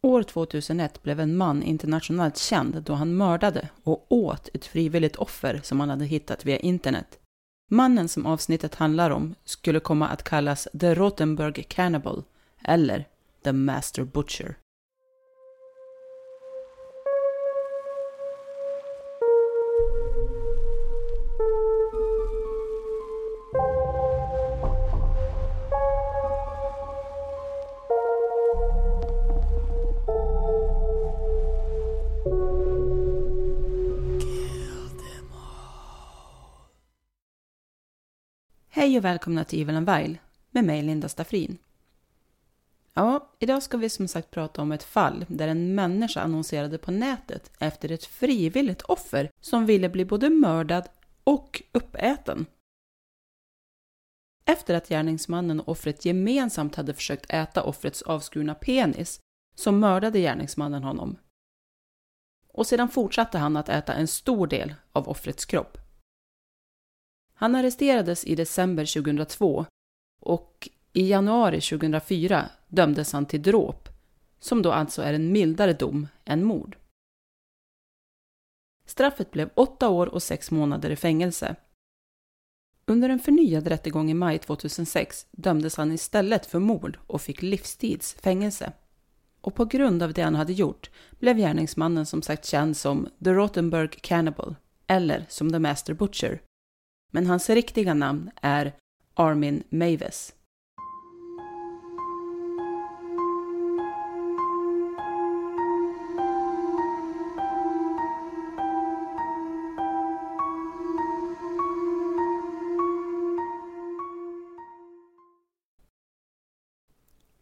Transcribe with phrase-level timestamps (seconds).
[0.00, 5.60] År 2001 blev en man internationellt känd då han mördade och åt ett frivilligt offer
[5.62, 7.18] som han hade hittat via internet.
[7.70, 12.22] Mannen som avsnittet handlar om skulle komma att kallas The Rothenburg Cannibal
[12.62, 13.04] eller
[13.44, 14.56] The Master Butcher.
[38.76, 40.18] Hej och välkomna till Evil and Vile
[40.50, 41.58] med mig Linda Staffrin.
[42.94, 46.90] Ja, idag ska vi som sagt prata om ett fall där en människa annonserade på
[46.90, 50.88] nätet efter ett frivilligt offer som ville bli både mördad
[51.24, 52.46] och uppäten.
[54.44, 59.20] Efter att gärningsmannen och offret gemensamt hade försökt äta offrets avskurna penis
[59.54, 61.16] så mördade gärningsmannen honom.
[62.52, 65.85] Och sedan fortsatte han att äta en stor del av offrets kropp.
[67.38, 69.66] Han arresterades i december 2002
[70.20, 73.88] och i januari 2004 dömdes han till dråp,
[74.38, 76.76] som då alltså är en mildare dom än mord.
[78.86, 81.56] Straffet blev åtta år och sex månader i fängelse.
[82.86, 88.14] Under en förnyad rättegång i maj 2006 dömdes han istället för mord och fick livstids
[88.14, 88.72] fängelse.
[89.40, 93.30] Och på grund av det han hade gjort blev gärningsmannen som sagt känd som The
[93.30, 96.40] Rottenberg Cannibal, eller som The Master Butcher,
[97.12, 98.72] men hans riktiga namn är
[99.14, 100.32] Armin Mavis.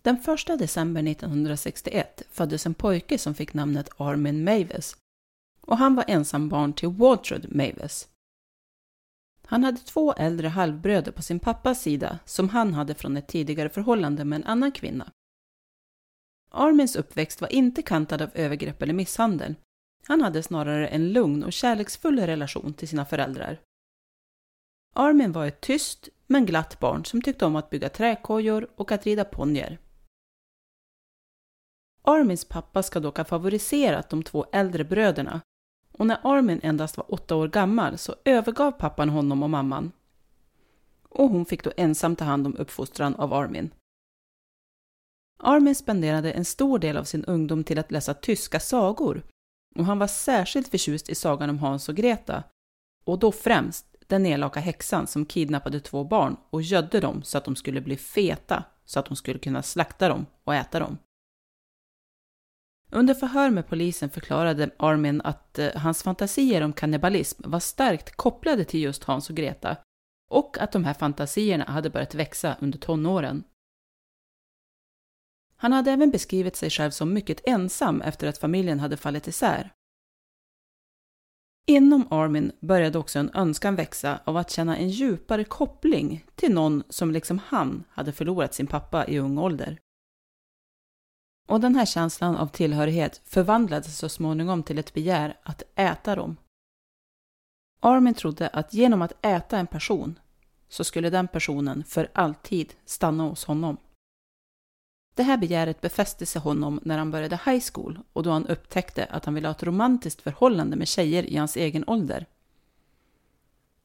[0.04, 4.96] Den 1 december 1961 föddes en pojke som fick namnet Armin Mavis
[5.60, 8.08] och han var ensam barn till Waltrud Mavis.
[9.46, 13.68] Han hade två äldre halvbröder på sin pappas sida som han hade från ett tidigare
[13.68, 15.12] förhållande med en annan kvinna.
[16.50, 19.54] Armins uppväxt var inte kantad av övergrepp eller misshandel.
[20.06, 23.60] Han hade snarare en lugn och kärleksfull relation till sina föräldrar.
[24.94, 29.06] Armin var ett tyst men glatt barn som tyckte om att bygga träkojor och att
[29.06, 29.78] rida ponnyer.
[32.02, 35.40] Armins pappa ska dock ha favoriserat de två äldre bröderna
[35.98, 39.92] och när Armin endast var åtta år gammal så övergav pappan honom och mamman.
[41.08, 43.70] Och hon fick då ensam ta hand om uppfostran av Armin.
[45.38, 49.22] Armin spenderade en stor del av sin ungdom till att läsa tyska sagor
[49.74, 52.42] och han var särskilt förtjust i sagan om Hans och Greta
[53.04, 57.44] och då främst den elaka häxan som kidnappade två barn och gödde dem så att
[57.44, 60.98] de skulle bli feta så att de skulle kunna slakta dem och äta dem.
[62.94, 68.64] Under förhör med polisen förklarade Armin att eh, hans fantasier om kannibalism var starkt kopplade
[68.64, 69.76] till just Hans och Greta
[70.30, 73.44] och att de här fantasierna hade börjat växa under tonåren.
[75.56, 79.72] Han hade även beskrivit sig själv som mycket ensam efter att familjen hade fallit isär.
[81.66, 86.82] Inom Armin började också en önskan växa av att känna en djupare koppling till någon
[86.88, 89.78] som liksom han hade förlorat sin pappa i ung ålder.
[91.48, 96.36] Och den här känslan av tillhörighet förvandlades så småningom till ett begär att äta dem.
[97.80, 100.18] Armin trodde att genom att äta en person
[100.68, 103.76] så skulle den personen för alltid stanna hos honom.
[105.14, 109.04] Det här begäret befäste sig honom när han började high school och då han upptäckte
[109.04, 112.26] att han ville ha ett romantiskt förhållande med tjejer i hans egen ålder.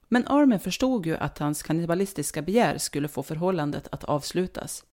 [0.08, 4.86] Men Armin förstod ju att hans kannibalistiska begär skulle få förhållandet att avslutas.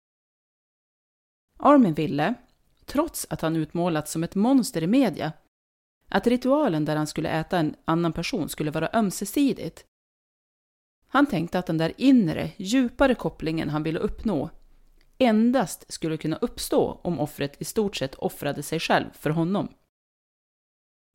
[1.58, 2.34] Armin ville,
[2.86, 5.32] trots att han utmålats som ett monster i media,
[6.08, 9.84] att ritualen där han skulle äta en annan person skulle vara ömsesidigt.
[11.08, 14.50] Han tänkte att den där inre, djupare kopplingen han ville uppnå
[15.18, 19.68] endast skulle kunna uppstå om offret i stort sett offrade sig själv för honom.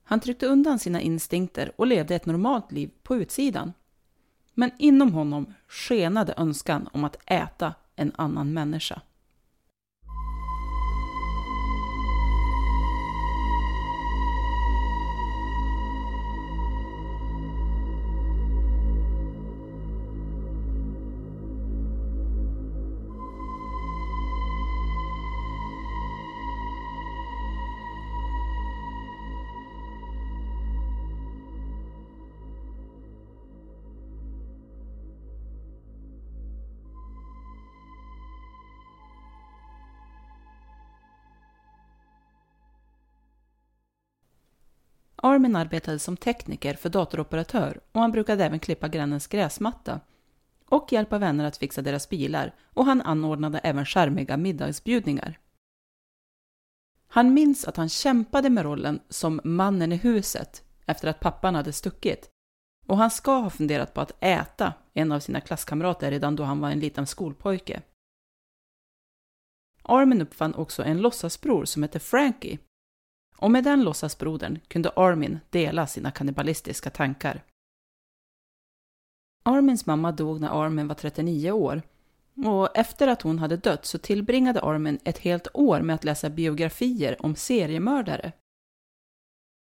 [0.03, 3.73] Han tryckte undan sina instinkter och levde ett normalt liv på utsidan.
[4.53, 9.01] Men inom honom skenade önskan om att äta en annan människa.
[45.23, 49.99] Armin arbetade som tekniker för datoroperatör och han brukade även klippa grannens gräsmatta
[50.69, 55.39] och hjälpa vänner att fixa deras bilar och han anordnade även skärmiga middagsbjudningar.
[57.07, 61.73] Han minns att han kämpade med rollen som mannen i huset efter att pappan hade
[61.73, 62.29] stuckit
[62.87, 66.59] och han ska ha funderat på att äta en av sina klasskamrater redan då han
[66.59, 67.81] var en liten skolpojke.
[69.83, 72.59] Armin uppfann också en låtsasbror som hette Frankie
[73.41, 77.43] och med den låtsasbrodern kunde Armin dela sina kannibalistiska tankar.
[79.43, 81.81] Armins mamma dog när Armin var 39 år
[82.45, 86.29] och efter att hon hade dött så tillbringade Armin ett helt år med att läsa
[86.29, 88.31] biografier om seriemördare.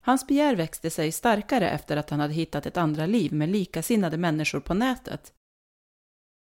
[0.02, 4.16] Hans begär växte sig starkare efter att han hade hittat ett andra liv med likasinnade
[4.16, 5.32] människor på nätet.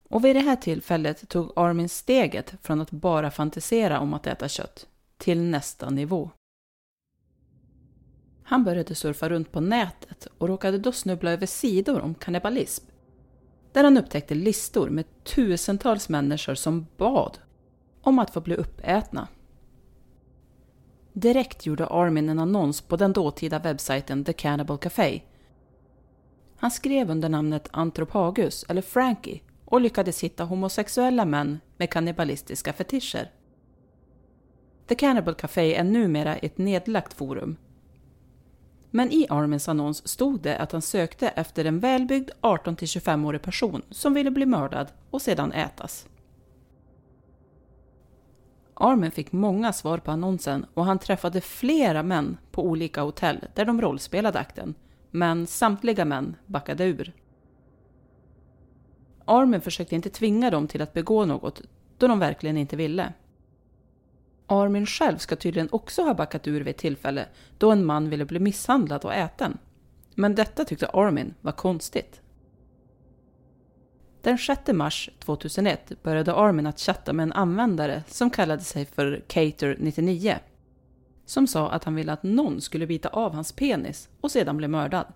[0.09, 4.49] Och vid det här tillfället tog Armin steget från att bara fantisera om att äta
[4.49, 4.87] kött
[5.17, 6.31] till nästa nivå.
[8.49, 12.85] Han började surfa runt på nätet och råkade då snubbla över sidor om kannibalism.
[13.73, 17.39] Där han upptäckte listor med tusentals människor som bad
[18.03, 19.29] om att få bli uppätna.
[21.13, 25.23] Direkt gjorde Armin en annons på den dåtida webbsajten The Cannibal Café.
[26.57, 33.31] Han skrev under namnet Anthropagus, eller Frankie, och lyckades hitta homosexuella män med kannibalistiska fetischer.
[34.87, 37.57] The Cannibal Café är numera ett nedlagt forum
[38.97, 44.15] men i Armins annons stod det att han sökte efter en välbyggd 18-25-årig person som
[44.15, 46.09] ville bli mördad och sedan ätas.
[48.75, 53.65] Armin fick många svar på annonsen och han träffade flera män på olika hotell där
[53.65, 54.75] de rollspelade akten,
[55.11, 57.13] men samtliga män backade ur.
[59.25, 61.63] Armin försökte inte tvinga dem till att begå något
[61.99, 63.13] då de verkligen inte ville.
[64.47, 67.27] Armin själv ska tydligen också ha backat ur vid ett tillfälle
[67.59, 69.59] då en man ville bli misshandlad och äten.
[70.15, 72.21] Men detta tyckte Armin var konstigt.
[74.23, 79.23] Den 6 mars 2001 började Armin att chatta med en användare som kallade sig för
[79.29, 80.35] Cater99.
[81.25, 84.69] Som sa att han ville att någon skulle bita av hans penis och sedan bli
[84.69, 85.07] mördad.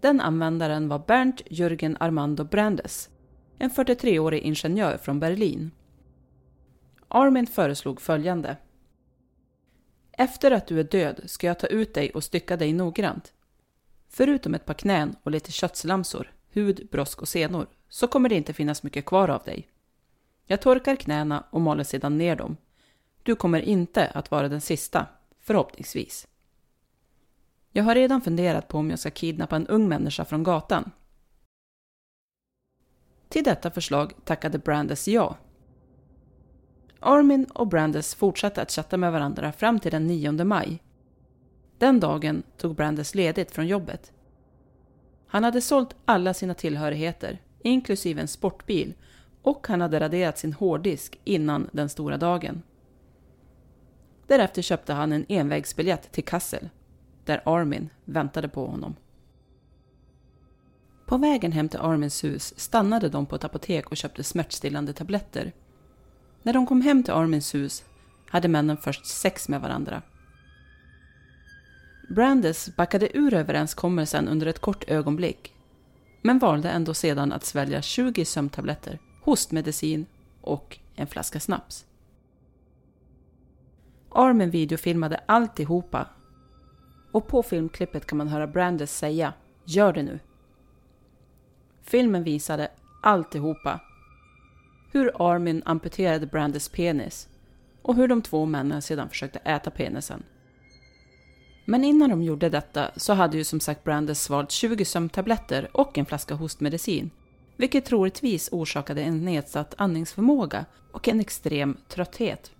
[0.00, 3.08] Den användaren var Bernt Jürgen Armando Brandes,
[3.58, 5.70] en 43-årig ingenjör från Berlin
[7.08, 8.56] Armin föreslog följande.
[10.12, 13.32] Efter att du är död ska jag ta ut dig och stycka dig noggrant.
[14.08, 18.52] Förutom ett par knän och lite köttslamsor, hud, brosk och senor så kommer det inte
[18.52, 19.68] finnas mycket kvar av dig.
[20.44, 22.56] Jag torkar knäna och maler sedan ner dem.
[23.22, 25.06] Du kommer inte att vara den sista,
[25.40, 26.28] förhoppningsvis.
[27.72, 30.90] Jag har redan funderat på om jag ska kidnappa en ung människa från gatan.
[33.28, 35.36] Till detta förslag tackade Brandes ja
[37.00, 40.82] Armin och Brandes fortsatte att chatta med varandra fram till den 9 maj.
[41.78, 44.12] Den dagen tog Brandes ledigt från jobbet.
[45.26, 48.94] Han hade sålt alla sina tillhörigheter, inklusive en sportbil,
[49.42, 52.62] och han hade raderat sin hårddisk innan den stora dagen.
[54.26, 56.68] Därefter köpte han en envägsbiljett till Kassel,
[57.24, 58.96] där Armin väntade på honom.
[61.06, 65.52] På vägen hem till Armins hus stannade de på ett apotek och köpte smärtstillande tabletter
[66.42, 67.84] när de kom hem till Armins hus
[68.28, 70.02] hade männen först sex med varandra.
[72.08, 75.54] Brandes backade ur överenskommelsen under ett kort ögonblick
[76.22, 80.06] men valde ändå sedan att svälja 20 sömntabletter, hostmedicin
[80.40, 81.86] och en flaska snaps.
[84.10, 86.06] Armin videofilmade alltihopa
[87.12, 89.32] och på filmklippet kan man höra Brandes säga
[89.64, 90.18] ”Gör det nu”.
[91.82, 92.70] Filmen visade
[93.02, 93.80] alltihopa
[94.92, 97.28] hur Armin amputerade Brandes penis
[97.82, 100.22] och hur de två männen sedan försökte äta penisen.
[101.64, 105.98] Men innan de gjorde detta så hade ju som sagt Brandes svalt 20 sömntabletter och
[105.98, 107.10] en flaska hostmedicin,
[107.56, 112.50] vilket troligtvis orsakade en nedsatt andningsförmåga och en extrem trötthet.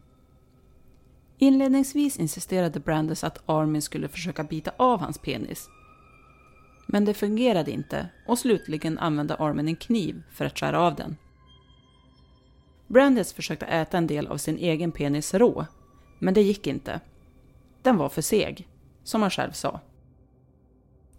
[1.39, 5.69] Inledningsvis insisterade Brandes att Armin skulle försöka bita av hans penis.
[6.87, 11.17] Men det fungerade inte och slutligen använde Armin en kniv för att skära av den.
[12.89, 15.67] Brandes försökte äta en del av sin egen penis rå,
[16.19, 17.01] men det gick inte.
[17.83, 18.69] Den var för seg,
[19.05, 19.81] som han själv sa.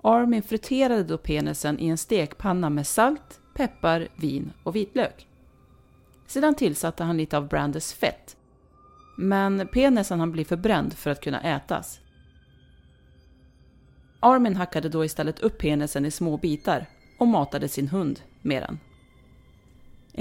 [0.01, 5.27] Armin friterade då penisen i en stekpanna med salt, peppar, vin och vitlök.
[6.27, 8.37] Sedan tillsatte han lite av Brandes fett.
[9.17, 11.99] Men penisen han bli förbränd för att kunna ätas.
[14.19, 16.85] Armin hackade då istället upp penisen i små bitar
[17.19, 18.79] och matade sin hund med den.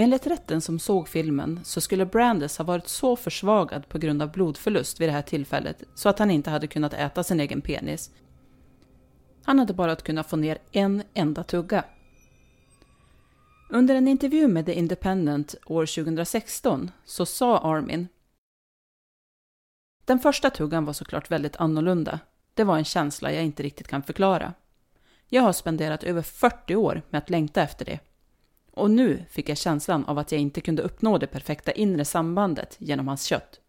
[0.00, 4.32] Enligt rätten som såg filmen så skulle Brandes ha varit så försvagad på grund av
[4.32, 8.10] blodförlust vid det här tillfället så att han inte hade kunnat äta sin egen penis.
[9.44, 11.84] Han hade bara att kunna få ner en enda tugga.
[13.70, 18.08] Under en intervju med The Independent år 2016 så sa Armin
[20.04, 22.20] Den första tuggan var såklart väldigt annorlunda.
[22.54, 24.52] Det var en känsla jag inte riktigt kan förklara.
[25.28, 27.98] Jag har spenderat över 40 år med att längta efter det.
[28.78, 32.76] Och nu fick jag känslan av att jag inte kunde uppnå det perfekta inre sambandet
[32.78, 33.60] genom hans kött.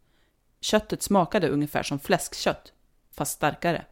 [0.61, 2.73] Köttet smakade ungefär som fläskkött,
[3.11, 3.85] fast starkare.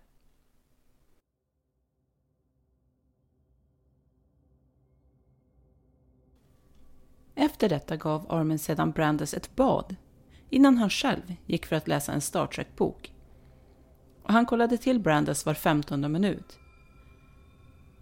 [7.36, 9.96] Efter detta gav Armin sedan Brandes ett bad
[10.50, 13.14] innan han själv gick för att läsa en Star Trek-bok.
[14.24, 16.60] Och han kollade till Brandes var femtonde minut.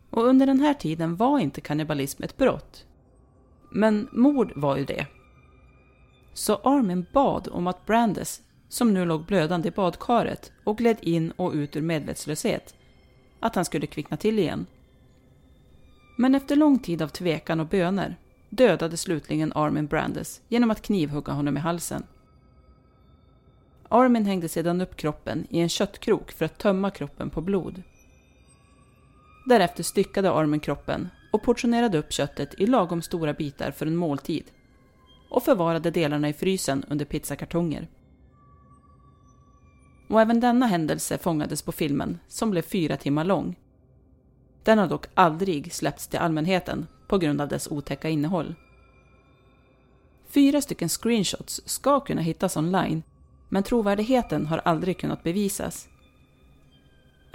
[0.09, 2.85] Och under den här tiden var inte kannibalism ett brott.
[3.69, 5.07] Men mord var ju det.
[6.33, 11.31] Så Armin bad om att Brandes, som nu låg blödande i badkaret och gled in
[11.31, 12.75] och ut ur medvetslöshet,
[13.39, 14.65] att han skulle kvickna till igen.
[16.17, 18.17] Men efter lång tid av tvekan och böner
[18.49, 22.03] dödade slutligen Armin Brandes genom att knivhugga honom i halsen.
[23.89, 27.83] Armin hängde sedan upp kroppen i en köttkrok för att tömma kroppen på blod.
[29.45, 34.43] Därefter styckade Armin kroppen och portionerade upp köttet i lagom stora bitar för en måltid
[35.29, 37.87] och förvarade delarna i frysen under pizzakartonger.
[40.07, 43.55] Och även denna händelse fångades på filmen som blev fyra timmar lång.
[44.63, 48.55] Den har dock aldrig släppts till allmänheten på grund av dess otäcka innehåll.
[50.27, 53.03] Fyra stycken screenshots ska kunna hittas online,
[53.49, 55.87] men trovärdigheten har aldrig kunnat bevisas.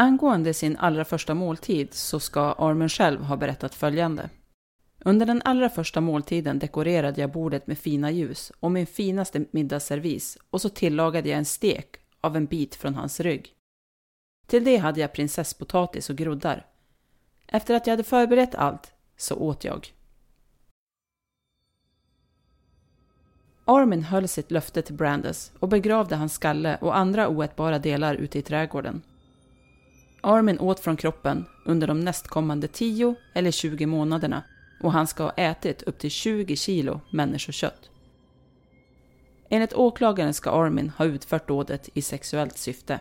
[0.01, 4.31] Angående sin allra första måltid så ska Armin själv ha berättat följande.
[4.99, 10.39] Under den allra första måltiden dekorerade jag bordet med fina ljus och min finaste middagsservis
[10.51, 13.55] och så tillagade jag en stek av en bit från hans rygg.
[14.47, 16.67] Till det hade jag prinsesspotatis och groddar.
[17.47, 19.89] Efter att jag hade förberett allt så åt jag.
[23.65, 28.39] Armin höll sitt löfte till Brandes och begravde hans skalle och andra oätbara delar ute
[28.39, 29.03] i trädgården.
[30.21, 34.43] Armin åt från kroppen under de nästkommande 10 eller 20 månaderna
[34.81, 37.91] och han ska ha ätit upp till 20 kilo människokött.
[39.49, 43.01] Enligt åklagaren ska Armin ha utfört dådet i sexuellt syfte.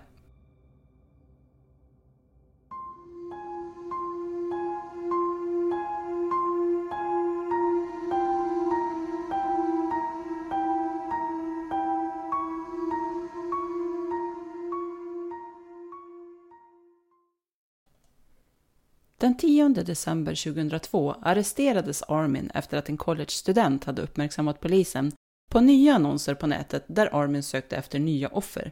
[19.20, 25.12] Den 10 december 2002 arresterades Armin efter att en collegestudent hade uppmärksammat polisen
[25.52, 28.72] på nya annonser på nätet där Armin sökte efter nya offer.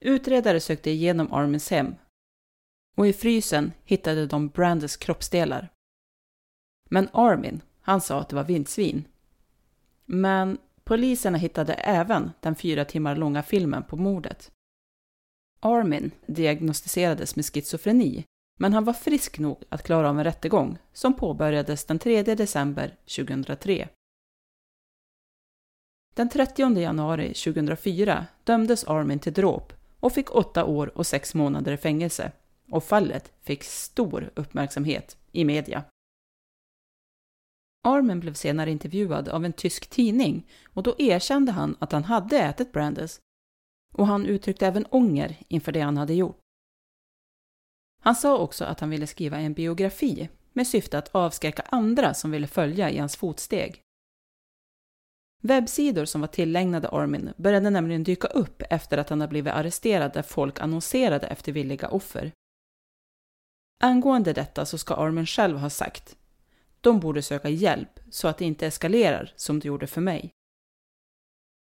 [0.00, 1.94] Utredare sökte igenom Armins hem
[2.96, 5.72] och i frysen hittade de Brandes kroppsdelar.
[6.90, 9.04] Men Armin, han sa att det var vildsvin.
[10.04, 14.52] Men poliserna hittade även den fyra timmar långa filmen på mordet.
[15.60, 18.24] Armin diagnostiserades med schizofreni
[18.58, 22.96] men han var frisk nog att klara av en rättegång som påbörjades den 3 december
[23.16, 23.88] 2003.
[26.14, 31.72] Den 30 januari 2004 dömdes Armin till dråp och fick åtta år och sex månader
[31.72, 32.32] i fängelse
[32.70, 35.84] och fallet fick stor uppmärksamhet i media.
[37.82, 42.38] Armin blev senare intervjuad av en tysk tidning och då erkände han att han hade
[42.38, 43.20] ätit Brandes
[43.94, 46.43] och han uttryckte även ånger inför det han hade gjort.
[48.04, 52.30] Han sa också att han ville skriva en biografi med syfte att avskräcka andra som
[52.30, 53.80] ville följa i hans fotsteg.
[55.42, 60.12] Webbsidor som var tillägnade Armin började nämligen dyka upp efter att han hade blivit arresterad
[60.12, 62.32] där folk annonserade efter villiga offer.
[63.80, 66.16] Angående detta så ska Armin själv ha sagt
[66.80, 70.30] de borde söka hjälp så att det inte eskalerar som det gjorde för mig.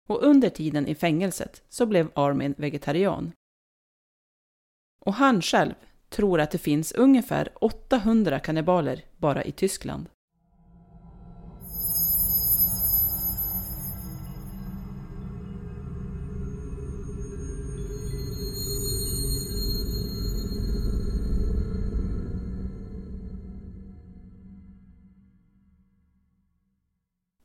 [0.07, 3.31] Och under tiden i fängelset så blev Armin vegetarian.
[4.99, 5.73] Och han själv
[6.09, 10.09] tror att det finns ungefär 800 kannibaler bara i Tyskland.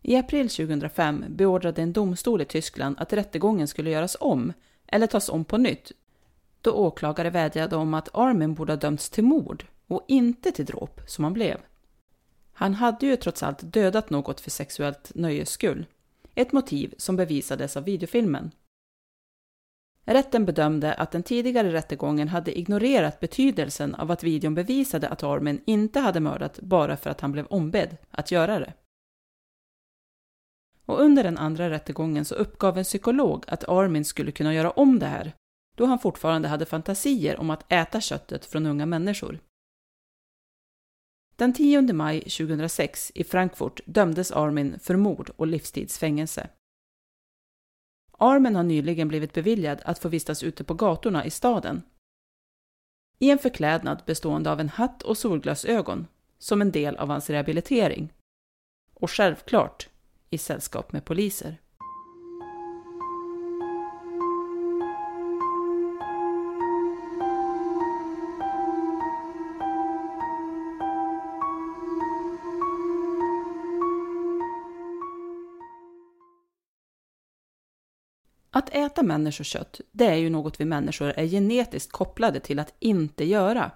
[0.06, 4.52] I april 2005 beordrade en domstol i Tyskland att rättegången skulle göras om,
[4.86, 5.92] eller tas om på nytt,
[6.64, 11.00] då åklagare vädjade om att Armin borde ha dömts till mord och inte till dråp,
[11.06, 11.60] som han blev.
[12.52, 15.86] Han hade ju trots allt dödat något för sexuellt nöjes skull,
[16.34, 18.50] ett motiv som bevisades av videofilmen.
[20.04, 25.60] Rätten bedömde att den tidigare rättegången hade ignorerat betydelsen av att videon bevisade att Armin
[25.66, 28.72] inte hade mördat bara för att han blev ombedd att göra det.
[30.86, 34.98] Och under den andra rättegången så uppgav en psykolog att Armin skulle kunna göra om
[34.98, 35.32] det här,
[35.74, 39.40] då han fortfarande hade fantasier om att äta köttet från unga människor.
[41.36, 46.48] Den 10 maj 2006 i Frankfurt dömdes Armin för mord och livstidsfängelse.
[48.18, 51.82] Armin har nyligen blivit beviljad att få vistas ute på gatorna i staden.
[53.18, 56.06] I en förklädnad bestående av en hatt och solglasögon,
[56.38, 58.12] som en del av hans rehabilitering.
[58.94, 59.88] Och självklart
[60.30, 61.60] i sällskap med poliser.
[78.74, 83.70] Äta människokött, det är ju något vi människor är genetiskt kopplade till att inte göra.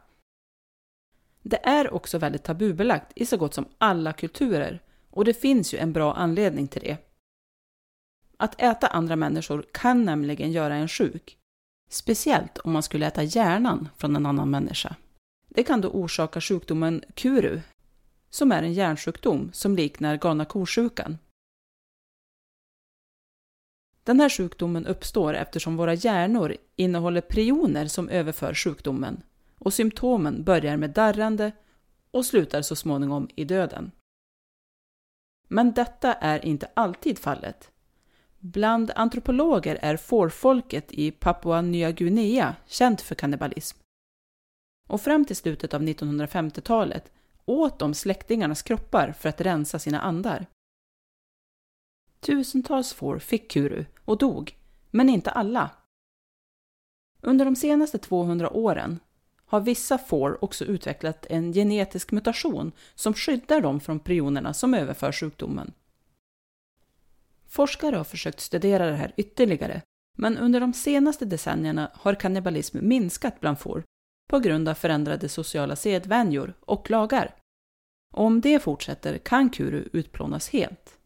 [1.43, 5.79] Det är också väldigt tabubelagt i så gott som alla kulturer och det finns ju
[5.79, 6.97] en bra anledning till det.
[8.37, 11.39] Att äta andra människor kan nämligen göra en sjuk.
[11.91, 14.97] Speciellt om man skulle äta hjärnan från en annan människa.
[15.49, 17.61] Det kan då orsaka sjukdomen kuru,
[18.31, 21.19] som är en hjärnsjukdom som liknar galna ko-sjukan.
[24.09, 29.23] Den här sjukdomen uppstår eftersom våra hjärnor innehåller prioner som överför sjukdomen
[29.59, 31.53] och symptomen börjar med darrande
[32.11, 33.91] och slutar så småningom i döden.
[35.49, 37.71] Men detta är inte alltid fallet.
[38.39, 43.79] Bland antropologer är fårfolket i Papua Nya Guinea känt för kannibalism.
[44.89, 47.13] Och fram till slutet av 1950-talet
[47.45, 50.47] åt de släktingarnas kroppar för att rensa sina andar.
[52.21, 54.57] Tusentals får fick kuru och dog,
[54.91, 55.71] men inte alla.
[57.21, 59.01] Under de senaste 200 åren
[59.45, 65.13] har vissa får också utvecklat en genetisk mutation som skyddar dem från prionerna som överför
[65.13, 65.73] sjukdomen.
[67.47, 69.83] Forskare har försökt studera det här ytterligare,
[70.17, 73.85] men under de senaste decennierna har kannibalism minskat bland får
[74.29, 77.35] på grund av förändrade sociala sedvänjor och lagar.
[78.15, 80.98] Om det fortsätter kan kuru utplånas helt.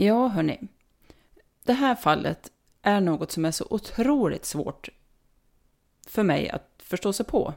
[0.00, 0.68] Ja, hörni.
[1.64, 4.88] Det här fallet är något som är så otroligt svårt
[6.06, 7.54] för mig att förstå sig på.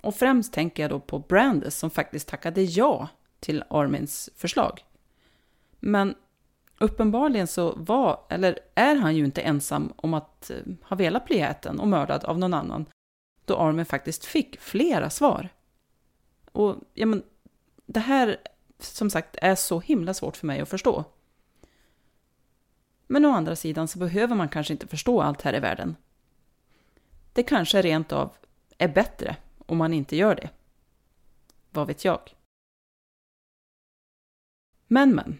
[0.00, 3.08] Och främst tänker jag då på Brandes som faktiskt tackade ja
[3.40, 4.84] till Armins förslag.
[5.80, 6.14] Men
[6.78, 11.40] uppenbarligen så var, eller är han ju inte ensam om att eh, ha velat bli
[11.40, 12.86] äten och mördad av någon annan,
[13.44, 15.48] då Armin faktiskt fick flera svar.
[16.52, 17.22] Och ja, men,
[17.86, 18.36] det här,
[18.78, 21.04] som sagt, är så himla svårt för mig att förstå.
[23.06, 25.96] Men å andra sidan så behöver man kanske inte förstå allt här i världen.
[27.32, 28.36] Det kanske rent av
[28.78, 30.50] är bättre om man inte gör det.
[31.70, 32.34] Vad vet jag?
[34.86, 35.38] Men men,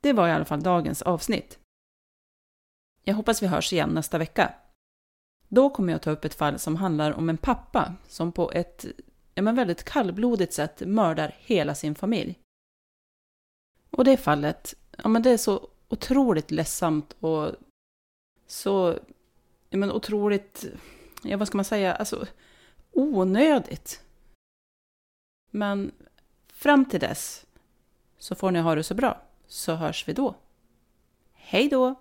[0.00, 1.58] det var i alla fall dagens avsnitt.
[3.04, 4.54] Jag hoppas vi hörs igen nästa vecka.
[5.48, 8.86] Då kommer jag ta upp ett fall som handlar om en pappa som på ett
[9.34, 12.38] ja, men väldigt kallblodigt sätt mördar hela sin familj.
[13.90, 17.52] Och det fallet, ja men det är så otroligt ledsamt och
[18.46, 18.98] så
[19.70, 20.64] ja, men otroligt,
[21.22, 22.26] ja vad ska man säga, alltså
[22.92, 24.02] onödigt.
[25.50, 25.92] Men
[26.46, 27.46] fram till dess
[28.18, 30.34] så får ni ha det så bra, så hörs vi då.
[31.32, 31.94] Hej då!